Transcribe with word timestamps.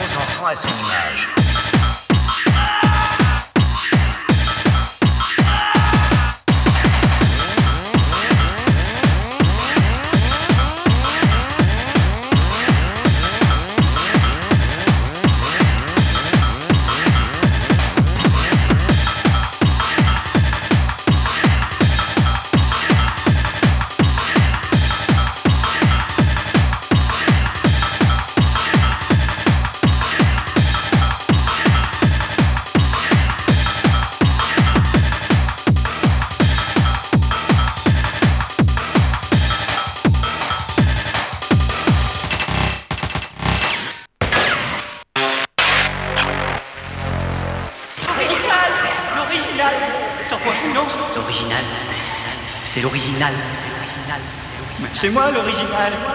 C'est 0.00 0.38
moi 0.38 0.54
l'original. 0.54 1.47
C'est 55.00 55.10
moi 55.10 55.30
Mais 55.30 56.07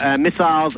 uh, 0.00 0.16
missiles 0.18 0.76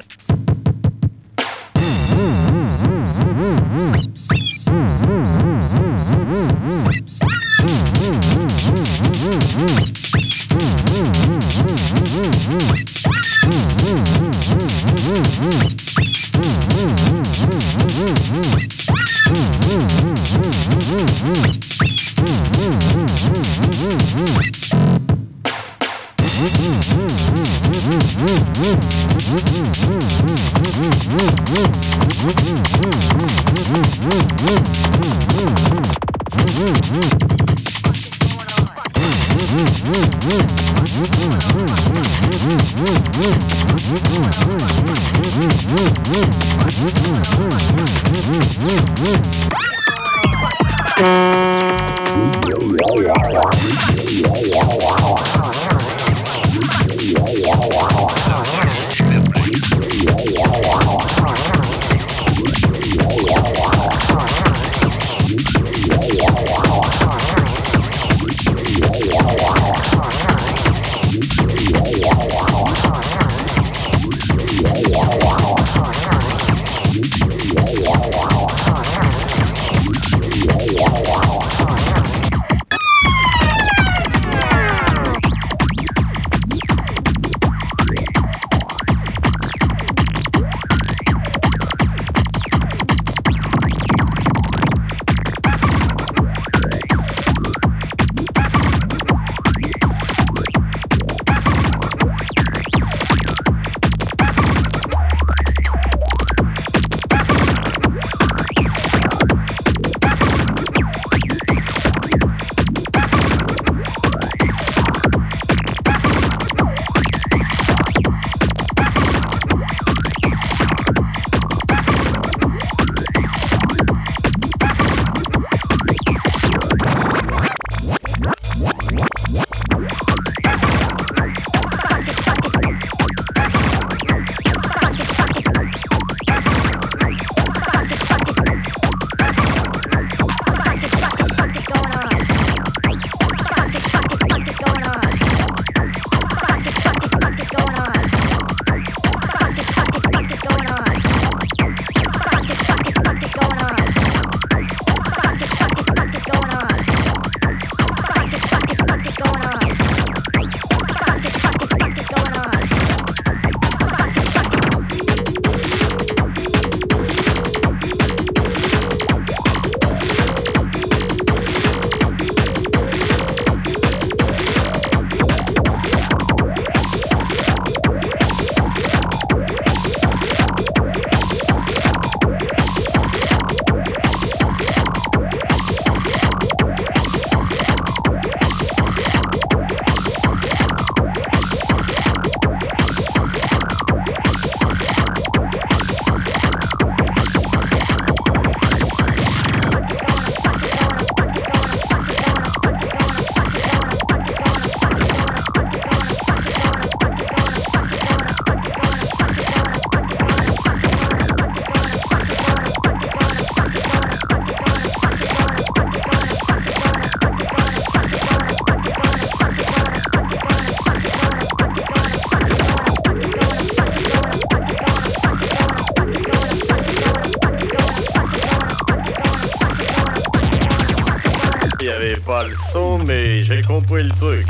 y 231.88 231.90
avait 231.90 232.20
pas 232.20 232.44
le 232.44 232.54
son, 232.70 232.98
mais 232.98 233.44
j'ai 233.44 233.62
compris 233.62 234.02
le 234.02 234.10
truc. 234.10 234.46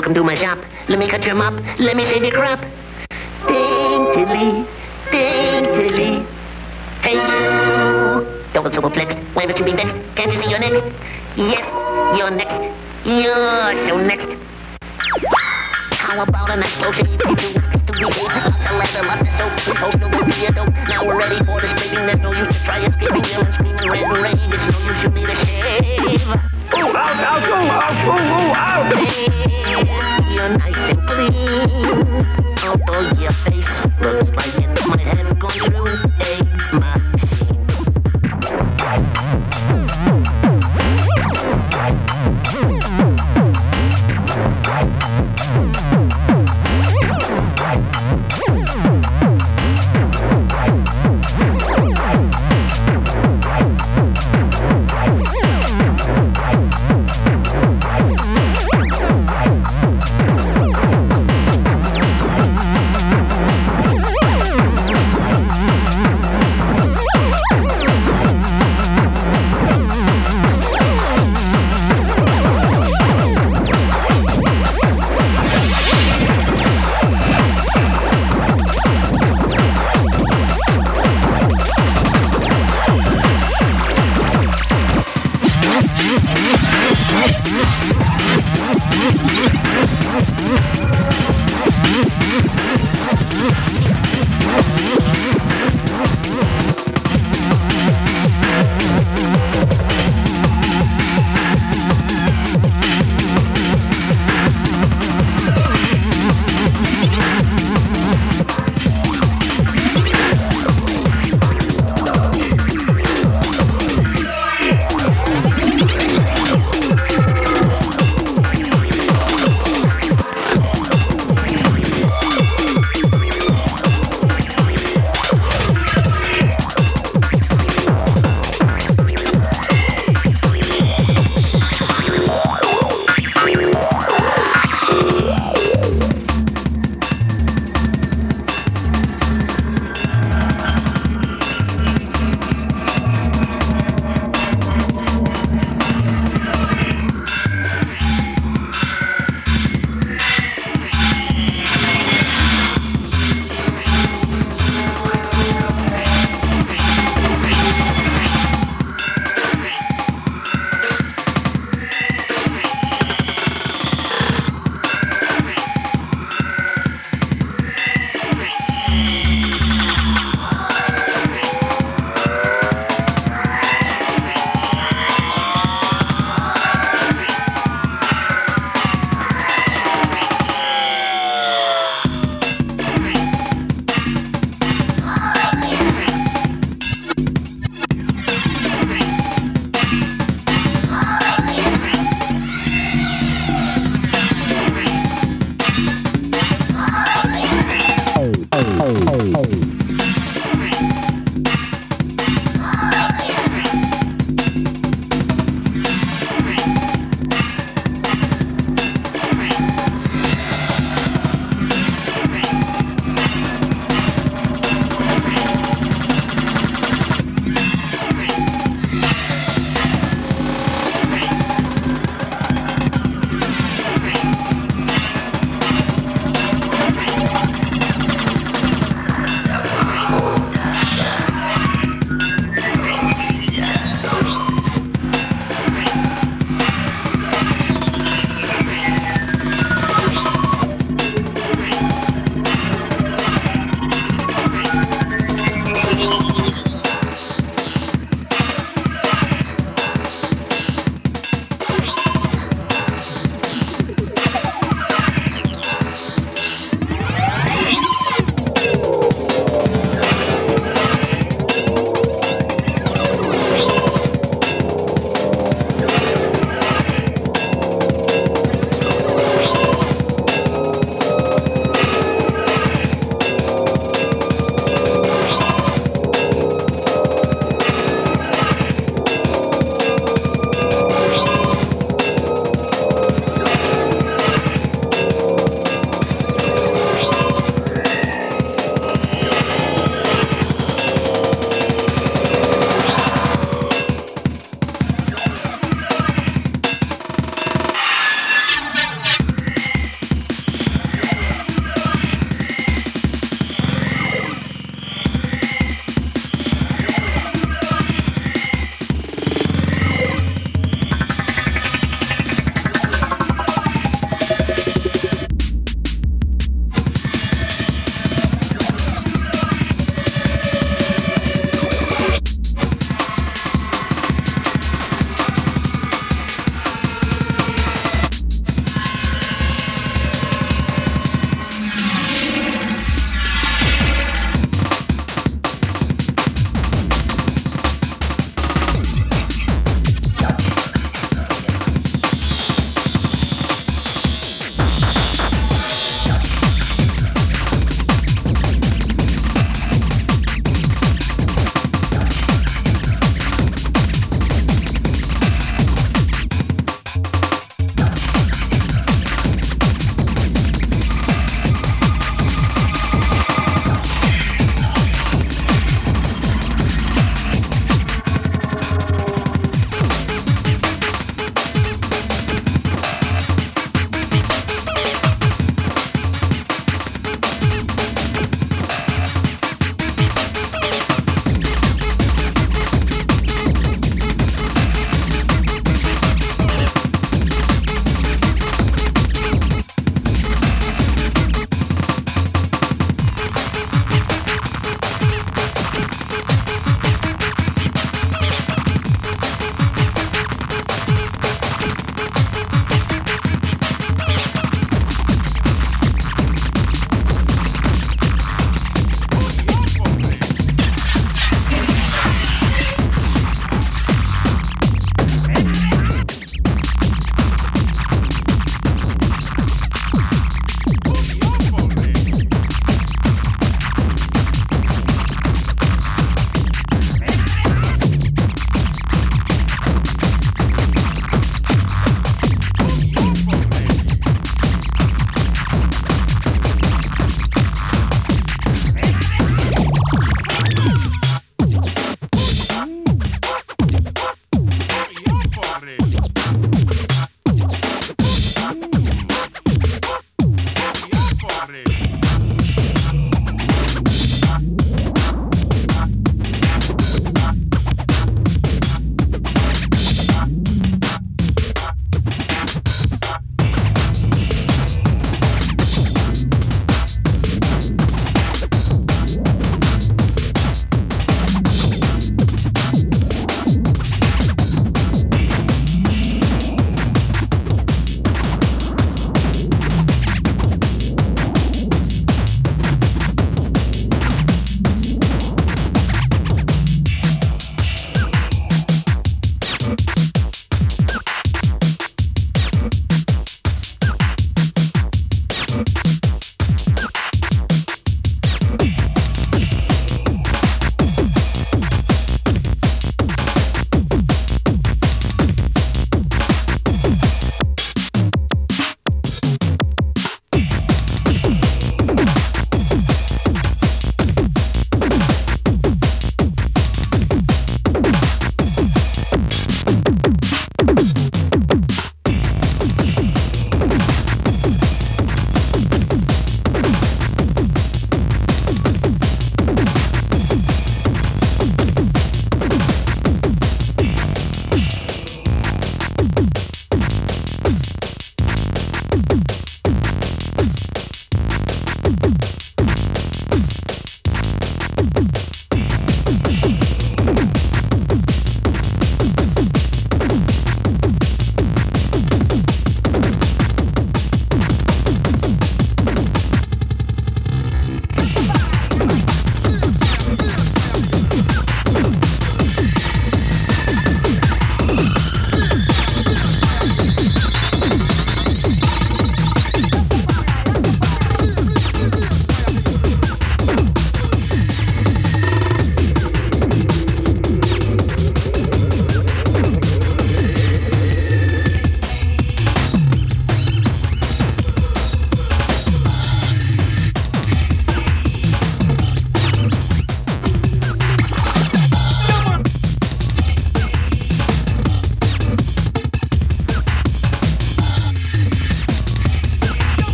Welcome 0.00 0.14
to 0.14 0.24
my 0.24 0.34
shop. 0.34 0.58
Let 0.88 0.98
me 0.98 1.06
cut 1.06 1.26
your 1.26 1.34
mop. 1.34 1.62
Let 1.78 1.94
me 1.94 2.04
save 2.04 2.22
your 2.22 2.32
crop. 2.32 2.69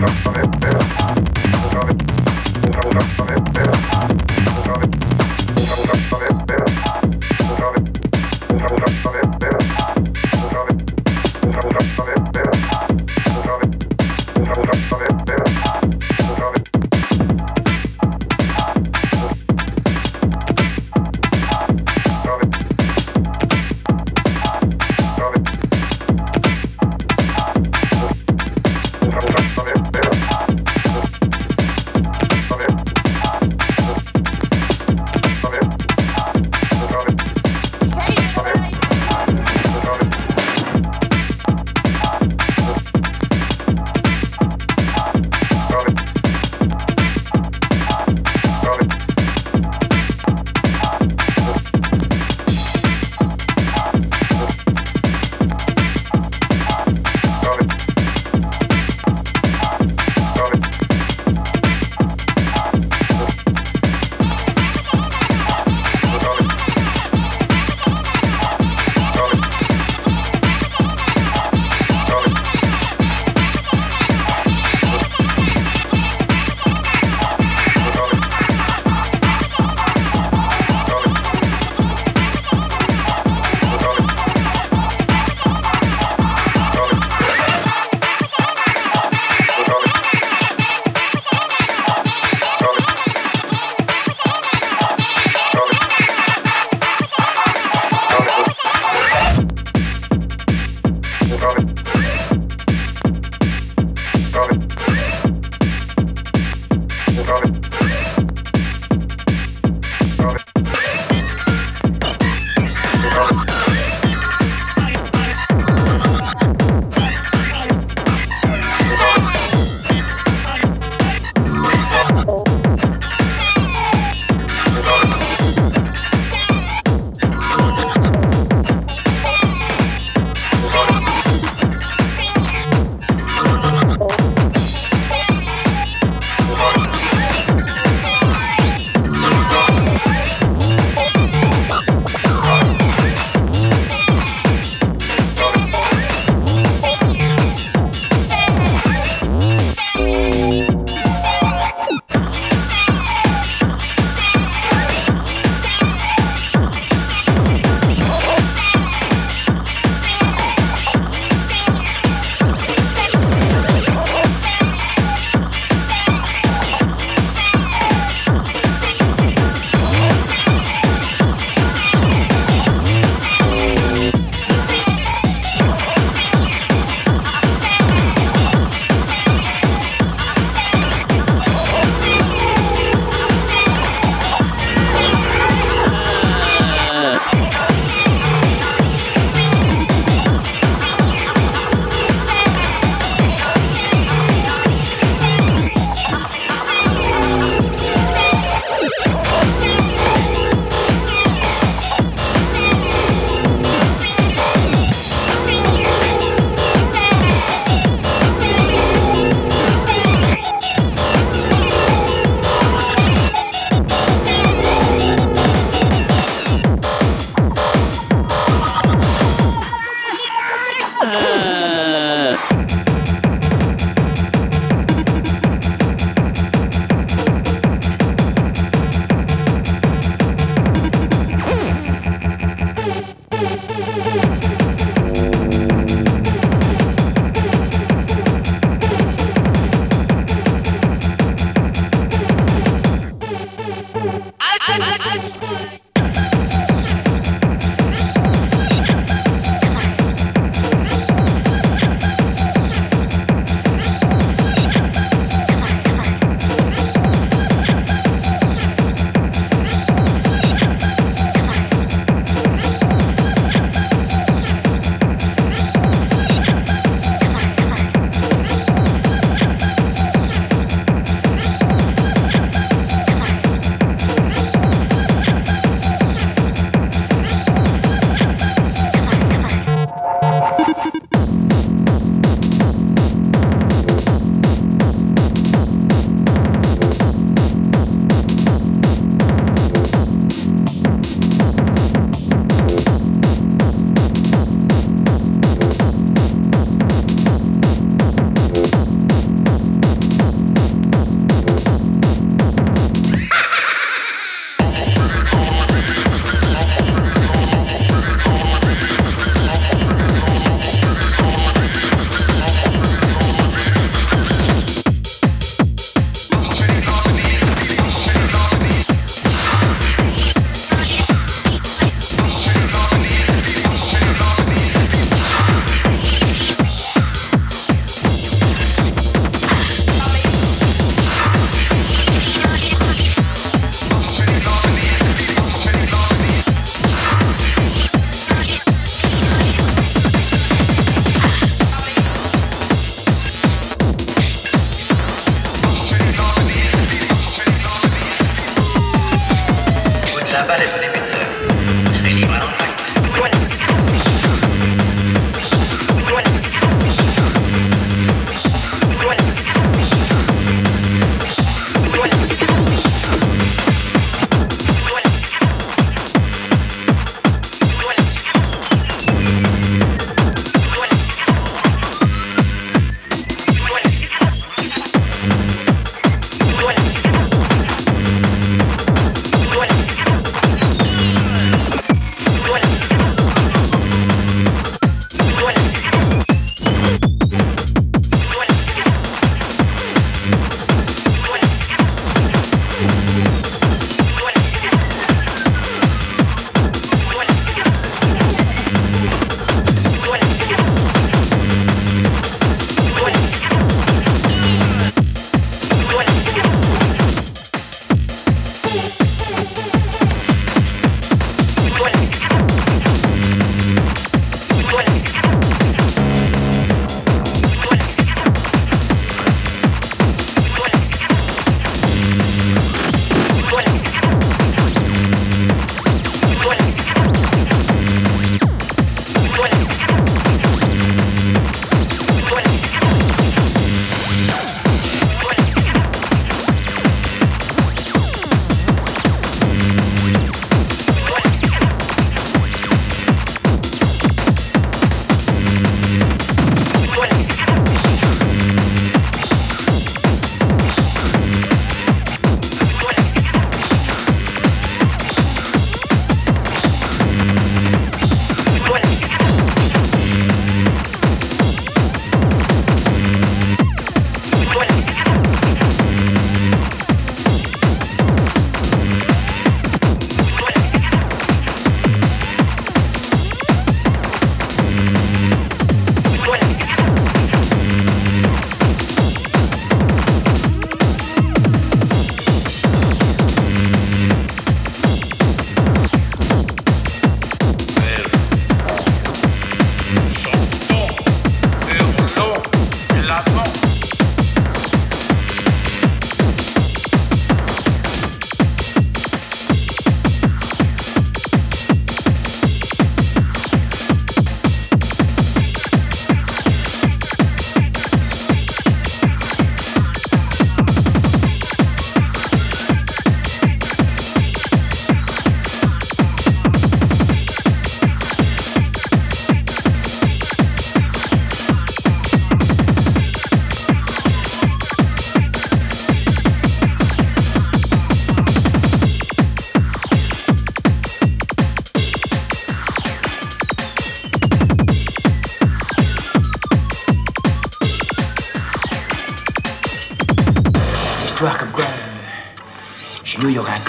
no, 0.00 0.06
no, 0.24 0.32
no, 0.32 0.99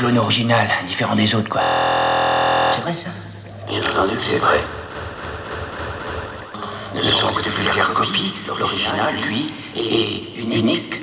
clone 0.01 0.17
original, 0.17 0.67
différent 0.87 1.15
des 1.15 1.35
autres, 1.35 1.49
quoi. 1.49 1.61
C'est 2.71 2.81
vrai, 2.81 2.91
ça 2.91 3.09
Bien 3.67 3.79
entendu 3.81 4.15
que 4.15 4.21
c'est 4.21 4.37
vrai. 4.37 4.59
Ne 6.95 7.01
sont 7.03 7.31
que 7.31 7.43
de 7.43 7.49
vulgaires 7.49 7.93
copies. 7.93 8.33
L'original, 8.47 9.13
lui, 9.27 9.53
est 9.75 10.39
unique. 10.39 11.00